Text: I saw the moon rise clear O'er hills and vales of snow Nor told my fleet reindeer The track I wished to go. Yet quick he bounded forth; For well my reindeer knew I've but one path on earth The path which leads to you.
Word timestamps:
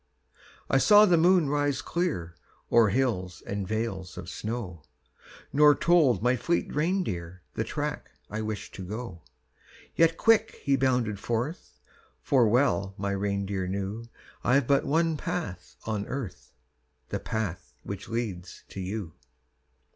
I 0.67 0.79
saw 0.79 1.05
the 1.05 1.15
moon 1.15 1.47
rise 1.47 1.79
clear 1.83 2.35
O'er 2.71 2.89
hills 2.89 3.43
and 3.45 3.67
vales 3.67 4.17
of 4.17 4.31
snow 4.31 4.81
Nor 5.53 5.75
told 5.75 6.23
my 6.23 6.35
fleet 6.35 6.73
reindeer 6.73 7.43
The 7.53 7.63
track 7.63 8.09
I 8.27 8.41
wished 8.41 8.73
to 8.73 8.83
go. 8.83 9.21
Yet 9.95 10.17
quick 10.17 10.59
he 10.63 10.75
bounded 10.75 11.19
forth; 11.19 11.79
For 12.23 12.47
well 12.47 12.95
my 12.97 13.11
reindeer 13.11 13.67
knew 13.67 14.07
I've 14.43 14.65
but 14.65 14.85
one 14.85 15.17
path 15.17 15.75
on 15.85 16.07
earth 16.07 16.51
The 17.09 17.19
path 17.19 17.75
which 17.83 18.09
leads 18.09 18.63
to 18.69 18.79
you. 18.79 19.13